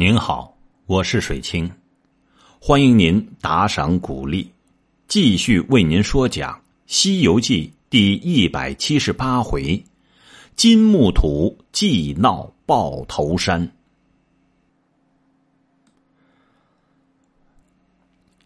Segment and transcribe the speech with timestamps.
[0.00, 1.68] 您好，我是水清，
[2.60, 4.48] 欢迎您打赏鼓励，
[5.08, 6.54] 继续为您说讲
[6.86, 9.84] 《西游记》第一百七十八回：
[10.54, 13.72] 金木土祭闹抱头山。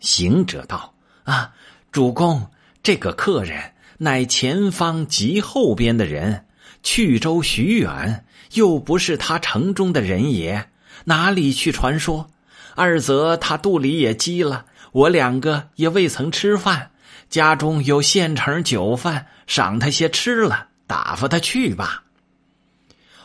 [0.01, 0.95] 行者道
[1.25, 1.55] ：“啊，
[1.91, 2.51] 主公，
[2.83, 6.47] 这个客人乃前方及后边的人，
[6.83, 8.25] 去州许远，
[8.55, 10.67] 又不是他城中的人也。”
[11.05, 12.31] 哪里去传说？
[12.75, 16.91] 二则他肚里也饥了，我两个也未曾吃饭，
[17.29, 22.03] 家中有现成酒饭，赏他些吃了，打发他去吧。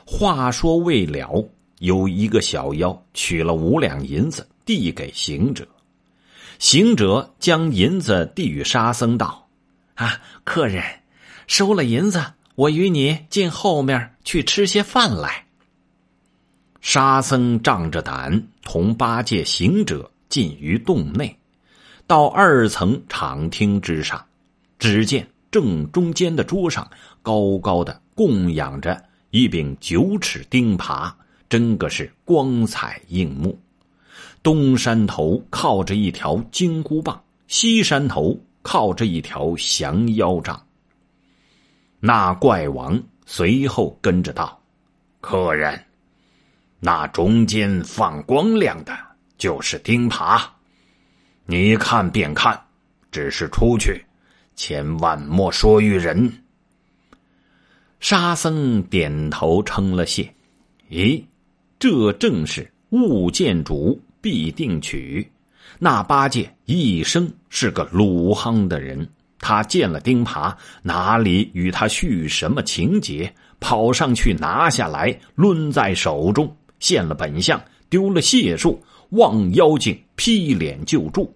[0.05, 5.67] 话说未了，有一个小妖取了五两银子，递给行者。
[6.59, 9.47] 行者将银子递与沙僧，道
[9.95, 10.83] ：“啊，客人，
[11.45, 12.23] 收了银子，
[12.55, 15.45] 我与你进后面去吃些饭来。”
[16.81, 21.37] 沙僧仗着胆，同八戒、行者进于洞内，
[22.05, 24.23] 到二层敞厅之上，
[24.79, 26.89] 只见正中间的桌上
[27.21, 31.11] 高高的供养着一柄九尺钉耙，
[31.49, 33.59] 真个是光彩映目。
[34.43, 40.63] 东山头靠着一条金箍棒，西山头靠着一条降妖杖。
[41.99, 44.61] 那怪王随后跟着道
[45.19, 45.83] ：“客人。”
[46.79, 48.95] 那中间放光亮的，
[49.37, 50.41] 就是钉耙。
[51.45, 52.59] 你看便看，
[53.11, 54.05] 只是出去，
[54.55, 56.43] 千万莫说与人。
[57.99, 60.31] 沙僧点头称了谢。
[60.91, 61.23] 咦，
[61.79, 65.29] 这正是物见主必定取。
[65.79, 69.09] 那八戒一生是个鲁莽的人，
[69.39, 73.33] 他见了钉耙，哪里与他叙什么情节？
[73.59, 76.55] 跑上去拿下来，抡在手中。
[76.79, 81.33] 现了本相，丢了解数，望妖精劈脸救助。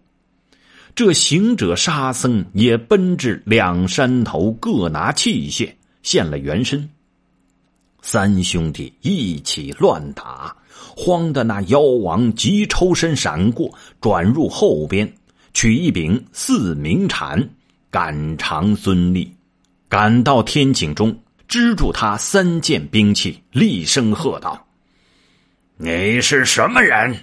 [0.94, 5.74] 这行者沙僧也奔至两山头，各拿器械，
[6.04, 6.90] 现了原身。
[8.02, 10.56] 三兄弟一起乱打，
[10.98, 15.14] 慌的那妖王急抽身闪过，转入后边，
[15.54, 17.50] 取一柄四明铲，
[17.90, 19.32] 赶长孙立，
[19.88, 21.18] 赶到天井中，
[21.48, 24.66] 支住他三件兵器，厉声喝道。
[25.84, 27.18] 你是什么人？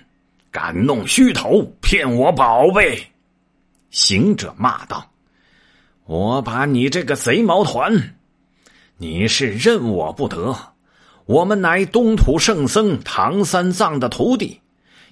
[0.50, 3.00] 敢弄虚头骗我宝贝？
[3.90, 5.08] 行者骂道
[6.06, 8.16] ：“我把你这个贼毛团！
[8.96, 10.56] 你是认我不得？
[11.26, 14.60] 我们乃东土圣僧唐三藏的徒弟，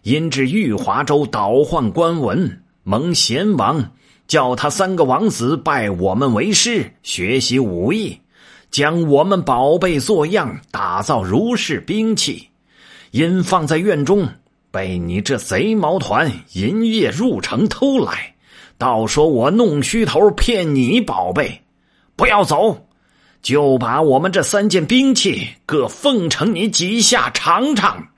[0.02, 3.92] 因至玉华州倒换官文，蒙贤王
[4.26, 8.18] 叫他三个王子拜我们为师，学习武艺，
[8.72, 12.48] 将我们宝贝做样，打造如是兵器。”
[13.16, 14.28] 因放在院中，
[14.71, 18.34] 被你这贼毛团银夜入城偷来，
[18.77, 21.62] 倒说我弄虚头骗你宝贝，
[22.15, 22.87] 不要走，
[23.41, 28.09] 就把我们这三件兵器各奉承你几下尝尝。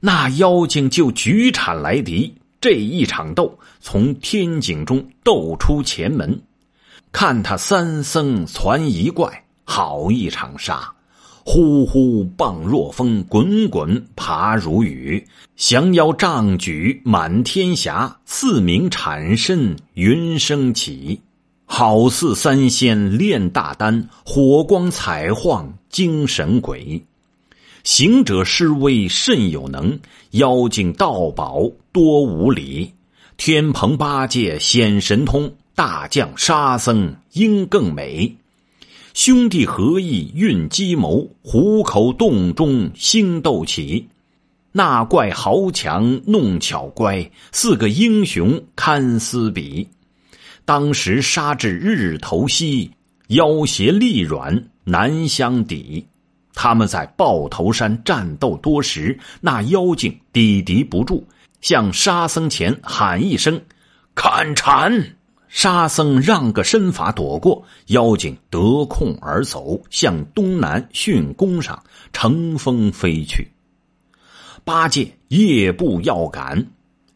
[0.00, 6.40] 那妖精就举铲来敌，这一场斗从天井中斗出前门，
[7.12, 10.90] 看他三僧攒一怪，好一场杀。
[11.50, 15.26] 呼呼棒若风，滚滚爬如雨。
[15.56, 21.18] 降妖杖举满天霞，四明铲身云升起。
[21.64, 27.02] 好似三仙炼大丹，火光彩晃精神鬼。
[27.82, 29.98] 行者施威甚有能，
[30.32, 32.92] 妖精道宝多无礼。
[33.38, 38.36] 天蓬八戒显神通，大将沙僧应更美。
[39.20, 44.06] 兄弟合意运鸡谋，虎口洞中星斗起。
[44.70, 49.88] 那怪豪强弄巧乖，四个英雄堪思比。
[50.64, 52.92] 当时杀至日头西，
[53.30, 56.06] 妖邪力软难相抵。
[56.54, 61.24] 他们在豹头山战斗多时，那妖精抵敌不住，
[61.60, 63.60] 向沙僧前喊一声
[64.14, 64.92] ：“看铲！”
[65.48, 73.48] 沙僧让个身法躲过，妖精得空而走，向东南巽宫上乘风飞去。
[74.62, 76.64] 八戒夜步要赶，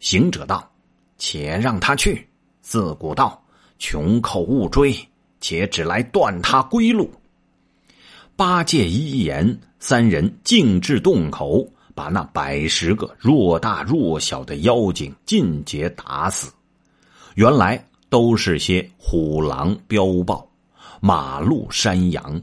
[0.01, 0.67] 行者道
[1.19, 2.27] ：“且让他去。”
[2.63, 3.41] 自古道
[3.79, 4.97] ：“穷寇勿追，
[5.41, 7.13] 且只来断他归路。”
[8.35, 16.51] 八戒一言，三人径至洞口，把那百十个若大若小的妖精尽皆打死。
[17.35, 17.87] 原来。
[18.13, 20.47] 都是些虎狼、彪豹、
[21.01, 22.43] 马鹿、山羊，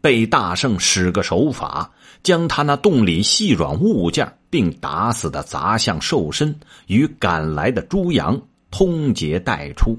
[0.00, 1.90] 被大圣使个手法，
[2.22, 8.40] 将他那洞里细软物件并打死的杂项兽身与赶来的猪羊
[8.70, 9.94] 通结带出。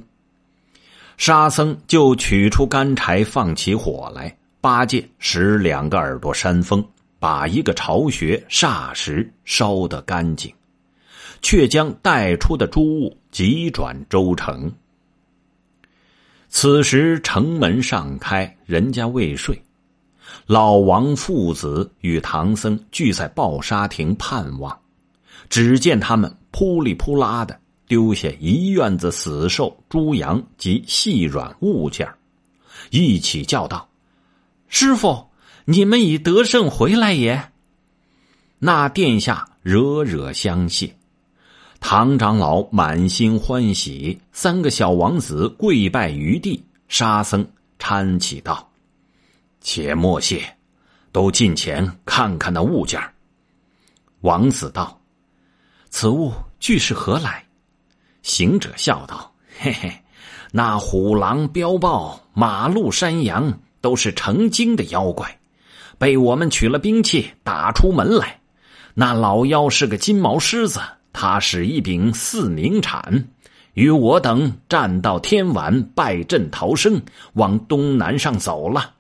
[1.18, 6.84] 沙僧就取出干柴，放起火来，八戒使两个耳朵扇风，
[7.20, 10.52] 把一个巢穴霎时烧得干净，
[11.44, 14.72] 却将带出的诸物急转周成。
[16.54, 19.60] 此时城门尚开，人家未睡。
[20.46, 24.78] 老王父子与唐僧聚在抱沙亭盼望，
[25.50, 27.58] 只见他们扑里扑啦的
[27.88, 32.08] 丢下一院子死兽、猪羊及细软物件
[32.90, 33.88] 一起叫道
[34.68, 35.30] ：“师傅，
[35.64, 37.50] 你们已得胜回来也！”
[38.60, 40.94] 那殿下惹惹相谢，
[41.84, 47.46] 唐长老满心欢喜，三个小王子跪拜于地，沙僧
[47.78, 48.70] 搀起道。
[49.60, 50.42] 且莫谢，
[51.12, 53.02] 都近前看看那物件
[54.22, 55.02] 王子道
[55.90, 57.44] ：“此物俱是何来？”
[58.22, 59.92] 行者笑道：“嘿嘿，
[60.52, 65.40] 那虎狼彪豹、马鹿山羊都是成精的妖怪，
[65.98, 68.40] 被我们取了兵器打出门来。
[68.94, 70.80] 那老妖是个金毛狮子，
[71.14, 73.28] 他使一柄四明铲，
[73.74, 77.02] 与我等战到天晚，败阵逃生，
[77.34, 78.96] 往东南上走了。”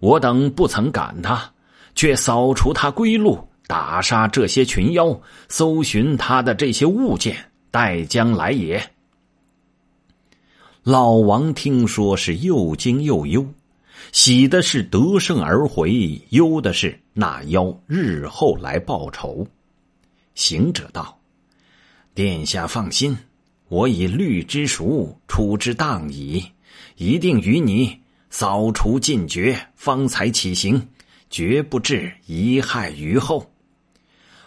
[0.00, 1.52] 我等不曾赶他，
[1.94, 7.36] 却扫除他归路，打杀这些群妖，搜寻他的这些物件，
[7.70, 8.82] 待将来也。
[10.82, 13.46] 老王听说是又惊又忧，
[14.12, 19.46] 喜的是得胜而回，忧的是那妖日后来报仇。
[20.34, 21.19] 行者道
[22.14, 23.16] ：“殿下放心，
[23.68, 26.44] 我已虑之熟，处之当矣，
[26.96, 27.98] 一定与你。”
[28.32, 30.80] 扫除尽绝，方才起行，
[31.30, 33.50] 绝不至遗害于后。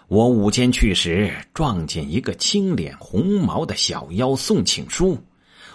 [0.07, 5.21] 我午间去时，撞见一个青脸红毛的小妖送请书。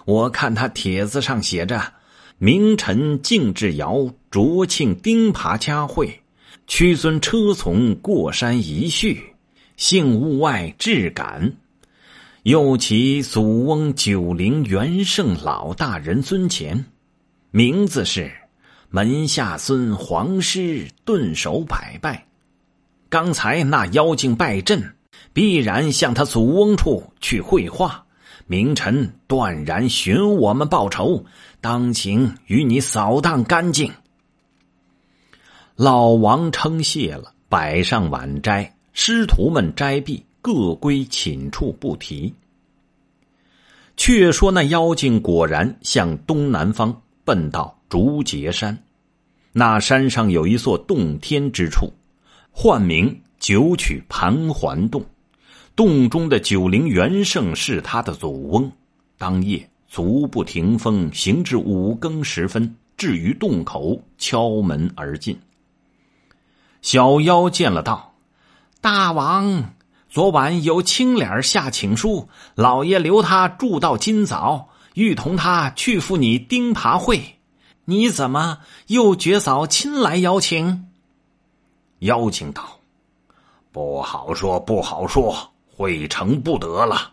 [0.07, 1.93] 我看他帖子上写着
[2.39, 6.23] ：“明晨敬至尧，卓庆钉耙佳会，
[6.67, 9.23] 屈尊车从过山一叙，
[9.77, 11.55] 幸物外至感。
[12.43, 16.85] 又其祖翁九龄元圣老大人尊前。”
[17.51, 18.31] 名字是
[18.91, 22.27] 门下孙黄师顿首百拜。
[23.09, 24.95] 刚才那妖精败阵，
[25.33, 28.05] 必然向他祖翁处去会话。
[28.47, 31.25] 明臣断然寻我们报仇，
[31.61, 33.93] 当请与你扫荡干净。
[35.75, 42.33] 老王称谢了，摆上晚斋，师徒们斋毕，各归寝处不提。
[43.97, 47.03] 却说那妖精果然向东南方。
[47.25, 48.83] 奔到竹节山，
[49.53, 51.93] 那山上有一座洞天之处，
[52.51, 55.05] 唤名九曲盘桓洞。
[55.77, 58.73] 洞中的九灵元圣是他的祖翁。
[59.19, 65.39] 当夜足不停风，行至五更时分，至于洞口，敲门而进。
[66.81, 68.15] 小妖见了，道
[68.81, 69.75] ：“大王，
[70.09, 77.39] 昨晚有青脸下请书，老爷留他住到今早。”欲同他去赴你钉耙会，
[77.85, 78.59] 你怎么
[78.89, 80.89] 又绝嫂亲来邀请？
[82.01, 82.81] 邀请道
[83.71, 87.13] ：“不好说，不好说，会成不得了。”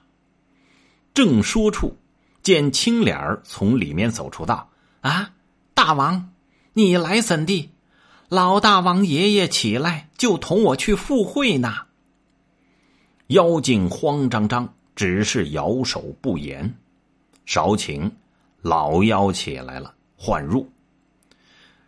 [1.13, 1.95] 正说处，
[2.41, 4.67] 见青脸儿从里面走出，道
[5.01, 5.29] ：“啊，
[5.75, 6.31] 大王，
[6.73, 7.69] 你来怎地？
[8.29, 11.84] 老大王爷爷起来就同我去赴会呢。”
[13.27, 16.73] 妖精慌张张，只是摇手不言。
[17.45, 18.11] 少顷，
[18.61, 20.69] 老妖起来了，唤入。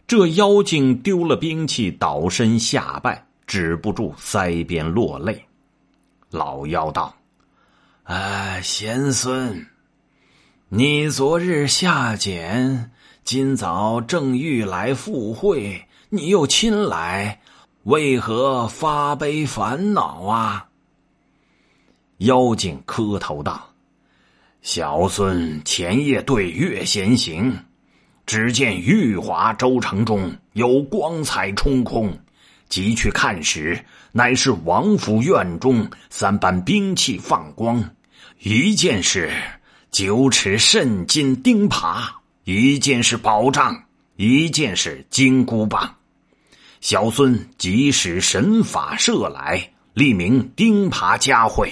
[0.08, 5.46] 这妖精丢了兵器，倒身下拜，止不住腮边落泪。
[6.30, 7.14] 老妖道
[8.04, 9.68] ：“哎，贤孙，
[10.70, 12.92] 你昨日下简，
[13.24, 17.42] 今早正欲来赴会，你又亲来，
[17.84, 20.67] 为何发悲烦恼啊？”
[22.18, 23.74] 妖精磕头道。
[24.62, 27.56] 小孙前夜对月闲行，
[28.26, 32.12] 只见玉华州城中有光彩冲空，
[32.68, 33.80] 即去看时，
[34.12, 37.88] 乃是王府院中三般兵器放光，
[38.40, 39.32] 一件是
[39.92, 42.04] 九尺肾金钉耙，
[42.44, 43.84] 一件是宝杖，
[44.16, 45.96] 一件是金箍棒。
[46.82, 51.72] 小孙即使神法射来，立名钉耙佳会，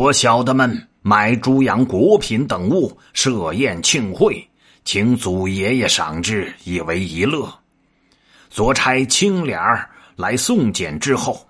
[0.00, 0.88] 着小的们。
[1.04, 4.48] 买猪羊果品等物，设宴庆会，
[4.84, 7.52] 请祖爷爷赏之，以为一乐。
[8.48, 11.44] 所差青脸儿来送检之后，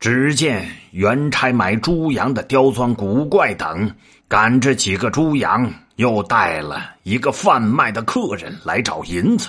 [0.00, 3.88] 只见原差买猪羊的刁钻古怪等
[4.26, 9.48] 赶着几个猪羊，又带了一个贩卖的客人来找银子，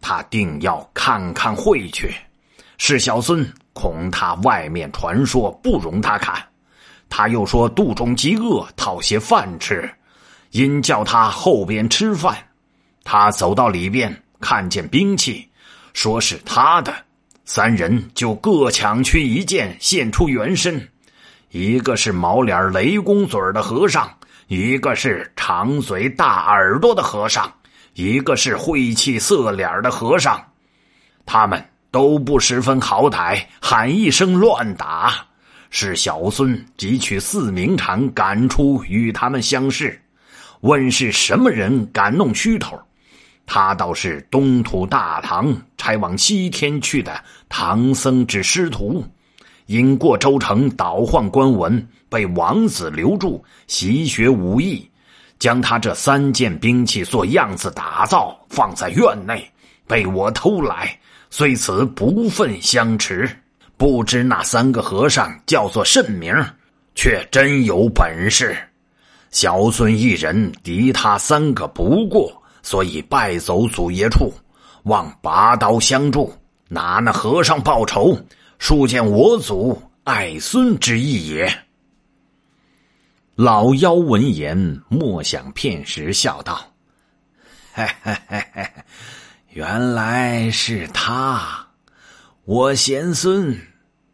[0.00, 2.12] 他定要看看会去。
[2.76, 6.44] 是小孙恐他外面传说不容他看，
[7.08, 9.88] 他又说肚中饥饿，讨些饭吃，
[10.50, 12.36] 因叫他后边吃饭。
[13.04, 15.48] 他走到里边，看见兵器，
[15.92, 16.94] 说是他的，
[17.44, 20.88] 三人就各抢去一件，现出原身。
[21.50, 24.12] 一个是毛脸雷公嘴的和尚，
[24.48, 27.52] 一个是长嘴大耳朵的和尚，
[27.92, 30.42] 一个是晦气色脸的和尚。
[31.26, 35.24] 他们都不十分好歹，喊一声乱打。
[35.76, 40.00] 是小孙即取四名长赶出与他们相视，
[40.60, 42.80] 问是什么人敢弄虚头。
[43.44, 49.04] 他倒是东土大唐差往西天去的唐僧之师徒，
[49.66, 54.88] 因过州城倒换官文，被王子留住习学武艺，
[55.40, 59.44] 将他这三件兵器做样子打造，放在院内，
[59.88, 60.96] 被我偷来，
[61.30, 63.28] 虽此不忿相持。
[63.76, 66.34] 不知那三个和尚叫做甚名，
[66.94, 68.56] 却真有本事。
[69.30, 72.40] 小孙一人敌他三个不过。
[72.66, 74.32] 所以败走祖爷处，
[74.84, 76.34] 望拔刀相助，
[76.66, 78.18] 拿那和尚报仇，
[78.58, 81.58] 树见我祖爱孙之意也。
[83.34, 86.72] 老妖闻言，莫想片时，笑道
[87.74, 88.66] ：“嘿嘿嘿嘿，
[89.50, 91.63] 原来是他，
[92.46, 93.58] 我贤孙，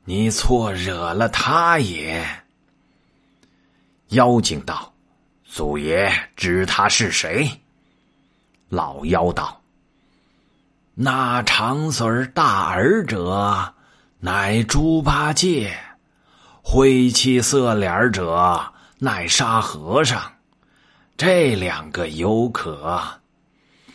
[0.05, 2.25] 你错惹了他也。”
[4.11, 4.93] 妖精道
[5.45, 7.51] ：“祖爷知他是谁？”
[8.71, 9.61] 老妖道
[10.95, 13.75] ：“那长嘴大耳者，
[14.21, 15.73] 乃猪八戒；
[16.63, 20.23] 晦气色脸者，乃沙和尚。
[21.17, 23.03] 这两个有可。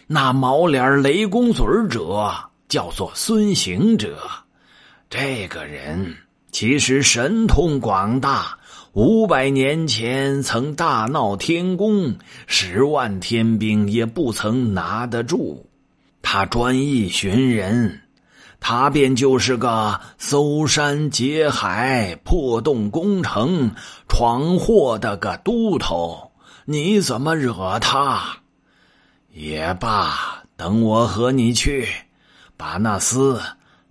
[0.07, 4.17] 那毛脸雷公嘴者，叫做孙行者。
[5.09, 6.15] 这个人
[6.51, 8.57] 其实神通广大。”
[8.95, 12.15] 五百年前曾大闹天宫，
[12.47, 15.69] 十万天兵也不曾拿得住。
[16.21, 18.03] 他专一寻人，
[18.61, 23.69] 他便就是个搜山劫海、破洞攻城、
[24.07, 26.31] 闯祸的个都头。
[26.63, 28.37] 你怎么惹他？
[29.33, 31.85] 也罢，等我和你去，
[32.57, 33.39] 把那厮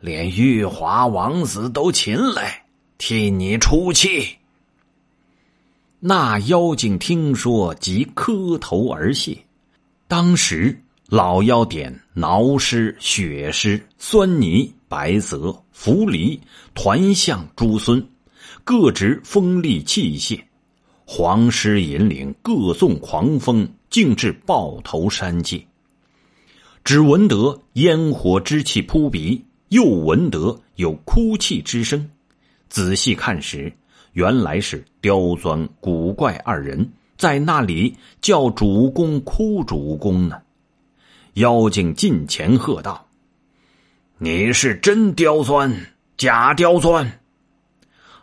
[0.01, 2.65] 连玉华王子都擒来，
[2.99, 4.37] 替你出气。
[6.01, 9.37] 那妖精听说，即磕头而谢。
[10.07, 10.79] 当时
[11.09, 16.39] 老妖点挠尸、血尸、酸泥、白泽、符离、
[16.75, 18.07] 团象诸孙，
[18.65, 20.39] 各执锋利器械，
[21.07, 25.67] 黄狮引领，各纵狂风，径至豹头山界。
[26.85, 32.09] 只闻得烟火之气扑鼻，又闻得有哭泣之声。
[32.69, 33.73] 仔细看时。
[34.13, 40.41] 原来是刁钻古怪二人在那里叫主公哭主公呢。
[41.33, 43.09] 妖精近前喝道
[44.19, 45.75] ：“你是真刁钻，
[46.17, 47.21] 假刁钻？”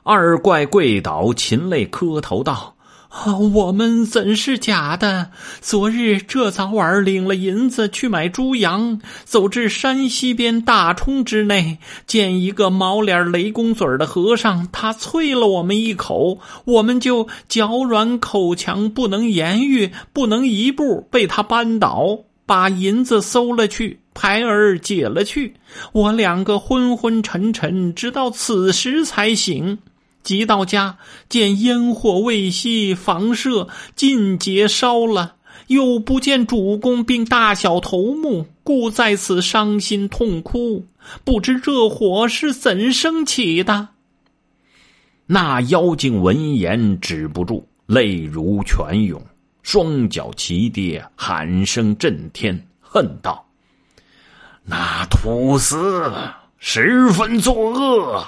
[0.03, 2.70] 二怪跪倒，噙泪磕头道。
[3.11, 5.31] 啊我们怎是假的？
[5.59, 11.77] 昨日这早晚领了银子去买猪羊，走至山西边大冲之内，
[12.07, 25.55] 见一个毛脸雷公嘴的和尚，他啐了我们一口，我们就脚软口强，不能言语，不能一步，被他扳倒，把银子搜了去，牌儿解了去。
[25.91, 29.77] 我两个昏昏沉沉，直到此时才醒。
[30.23, 30.97] 即到家，
[31.29, 35.35] 见烟火未熄，房舍尽皆烧了，
[35.67, 40.85] 又不见主公并大小头目，故在此伤心痛哭。
[41.23, 43.89] 不知这火是怎生起的？
[45.25, 49.19] 那妖精闻言止不住，泪如泉涌，
[49.63, 53.45] 双脚齐跌，喊声震天，恨道
[54.65, 56.11] ：“那土司
[56.59, 58.23] 十分作恶！”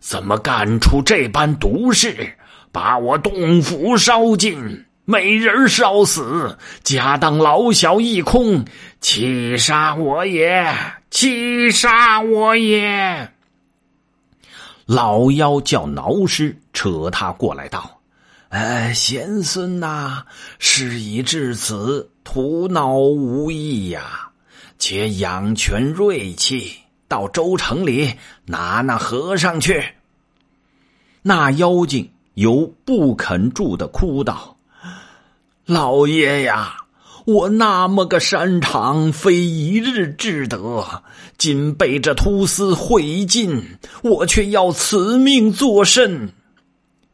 [0.00, 2.36] 怎么干出这般毒事，
[2.72, 8.64] 把我洞府烧尽，美人烧死，家当老小一空，
[9.00, 10.74] 气杀我也！
[11.10, 13.32] 气杀我也！
[14.84, 18.00] 老妖叫挠师扯他过来道
[18.50, 20.22] ：“呃，贤孙呐，
[20.58, 24.30] 事已至此，徒闹无益呀，
[24.78, 26.76] 且养全锐气。
[27.08, 28.12] 到州城里
[28.46, 29.82] 拿那和尚去。
[31.22, 34.56] 那妖精犹不肯住的哭道
[35.66, 36.76] ：“老爷呀，
[37.26, 41.02] 我那么个山场，非一日之得，
[41.36, 46.32] 今被这屠司会尽，我却要此命作甚？”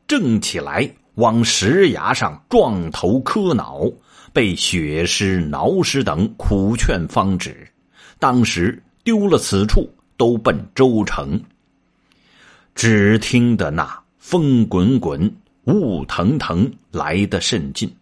[0.06, 3.90] 正起来往石崖上撞头磕脑，
[4.34, 7.66] 被血尸、挠尸等苦劝方止。
[8.18, 11.40] 当时丢了此处，都奔州城。
[12.74, 14.02] 只听得那。
[14.18, 15.30] 风滚滚，
[15.64, 17.94] 雾腾腾，来得甚近，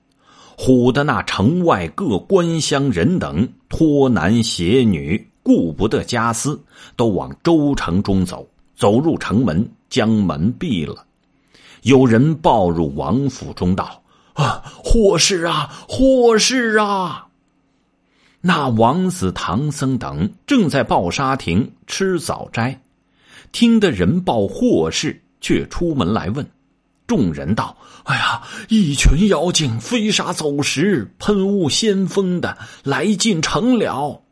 [0.56, 6.62] 唬得那城外各官乡人等拖男携女，顾不得家私，
[6.94, 8.48] 都往州城中走。
[8.76, 11.04] 走入城门，将门闭了。
[11.82, 14.00] 有人报入王府中道
[14.34, 17.26] ：“啊，祸事啊，祸事啊！”
[18.42, 22.82] 那王子、唐僧等正在抱沙亭吃早斋，
[23.52, 25.22] 听得人报祸事。
[25.44, 26.48] 却出门来问，
[27.04, 34.22] 众人道：“哎呀，一群妖精飞沙走石、喷雾先锋的来进城了。”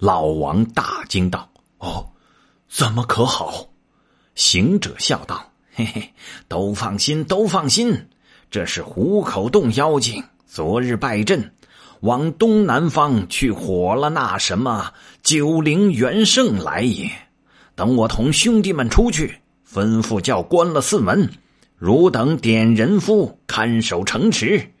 [0.00, 2.12] 老王大惊道：“哦，
[2.66, 3.68] 怎么可好？”
[4.34, 6.14] 行者笑道：“嘿嘿，
[6.48, 8.08] 都放心，都放心，
[8.50, 11.52] 这是虎口洞妖精昨日败阵，
[12.00, 17.10] 往东南方去火了那什么九灵元圣来也。
[17.74, 19.38] 等我同兄弟们出去。”
[19.70, 21.30] 吩咐叫关了四门，
[21.76, 24.72] 汝等点人夫看守城池。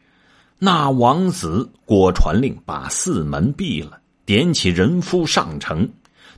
[0.58, 5.86] 那王子果传令，把四门闭了，点起人夫上城。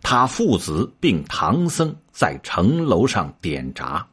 [0.02, 4.04] 他父子并唐僧在城楼上点闸。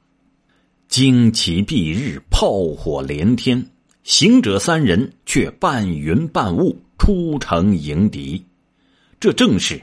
[0.87, 3.65] 旌旗蔽日，炮火连天。
[4.07, 8.41] 行者三人却半云半雾出城迎敌。
[9.19, 9.81] 这正是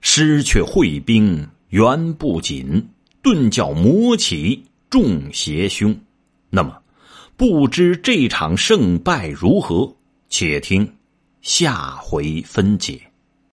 [0.00, 2.88] 失却会兵，援不紧。
[3.20, 5.98] 顿叫魔起众邪凶，
[6.50, 6.80] 那么
[7.36, 9.92] 不知这场胜败如何？
[10.28, 10.94] 且听
[11.42, 13.07] 下回分解。